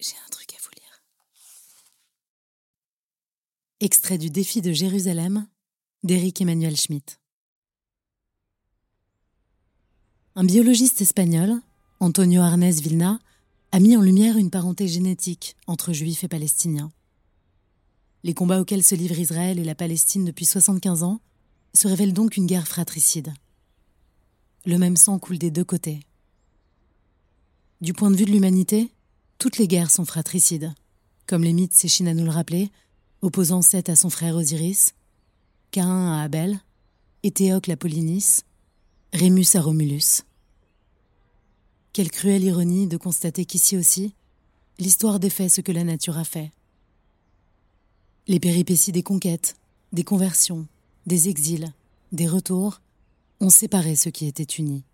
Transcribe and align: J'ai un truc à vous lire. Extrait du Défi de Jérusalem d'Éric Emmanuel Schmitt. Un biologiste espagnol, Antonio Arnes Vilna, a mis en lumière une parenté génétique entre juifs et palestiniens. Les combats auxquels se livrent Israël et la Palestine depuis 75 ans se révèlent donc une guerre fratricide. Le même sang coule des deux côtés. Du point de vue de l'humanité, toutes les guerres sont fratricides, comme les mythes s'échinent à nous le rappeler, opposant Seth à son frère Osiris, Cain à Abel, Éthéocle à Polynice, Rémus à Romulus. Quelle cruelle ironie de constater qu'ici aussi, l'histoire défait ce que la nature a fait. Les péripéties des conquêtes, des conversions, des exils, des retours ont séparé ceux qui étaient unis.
J'ai 0.00 0.16
un 0.26 0.30
truc 0.30 0.54
à 0.54 0.56
vous 0.62 0.70
lire. 0.80 1.02
Extrait 3.80 4.16
du 4.16 4.30
Défi 4.30 4.62
de 4.62 4.72
Jérusalem 4.72 5.46
d'Éric 6.04 6.40
Emmanuel 6.40 6.74
Schmitt. 6.74 7.20
Un 10.36 10.44
biologiste 10.44 11.02
espagnol, 11.02 11.60
Antonio 11.98 12.40
Arnes 12.40 12.70
Vilna, 12.70 13.20
a 13.72 13.80
mis 13.80 13.94
en 13.94 14.00
lumière 14.00 14.38
une 14.38 14.48
parenté 14.48 14.88
génétique 14.88 15.54
entre 15.66 15.92
juifs 15.92 16.24
et 16.24 16.28
palestiniens. 16.28 16.92
Les 18.22 18.32
combats 18.32 18.62
auxquels 18.62 18.82
se 18.82 18.94
livrent 18.94 19.18
Israël 19.18 19.58
et 19.58 19.64
la 19.64 19.74
Palestine 19.74 20.24
depuis 20.24 20.46
75 20.46 21.02
ans 21.02 21.20
se 21.74 21.88
révèlent 21.88 22.14
donc 22.14 22.38
une 22.38 22.46
guerre 22.46 22.68
fratricide. 22.68 23.34
Le 24.64 24.78
même 24.78 24.96
sang 24.96 25.18
coule 25.18 25.38
des 25.38 25.50
deux 25.50 25.64
côtés. 25.64 26.00
Du 27.82 27.92
point 27.92 28.10
de 28.10 28.16
vue 28.16 28.24
de 28.24 28.30
l'humanité, 28.30 28.90
toutes 29.40 29.56
les 29.56 29.66
guerres 29.66 29.90
sont 29.90 30.04
fratricides, 30.04 30.74
comme 31.26 31.42
les 31.42 31.54
mythes 31.54 31.72
s'échinent 31.72 32.08
à 32.08 32.14
nous 32.14 32.26
le 32.26 32.30
rappeler, 32.30 32.70
opposant 33.22 33.62
Seth 33.62 33.88
à 33.88 33.96
son 33.96 34.10
frère 34.10 34.36
Osiris, 34.36 34.94
Cain 35.70 36.12
à 36.12 36.22
Abel, 36.22 36.60
Éthéocle 37.22 37.72
à 37.72 37.76
Polynice, 37.76 38.44
Rémus 39.14 39.46
à 39.54 39.62
Romulus. 39.62 40.24
Quelle 41.94 42.10
cruelle 42.10 42.44
ironie 42.44 42.86
de 42.86 42.98
constater 42.98 43.46
qu'ici 43.46 43.78
aussi, 43.78 44.14
l'histoire 44.78 45.18
défait 45.18 45.48
ce 45.48 45.62
que 45.62 45.72
la 45.72 45.84
nature 45.84 46.18
a 46.18 46.24
fait. 46.24 46.52
Les 48.28 48.40
péripéties 48.40 48.92
des 48.92 49.02
conquêtes, 49.02 49.56
des 49.94 50.04
conversions, 50.04 50.66
des 51.06 51.30
exils, 51.30 51.72
des 52.12 52.28
retours 52.28 52.82
ont 53.40 53.50
séparé 53.50 53.96
ceux 53.96 54.10
qui 54.10 54.26
étaient 54.26 54.42
unis. 54.42 54.84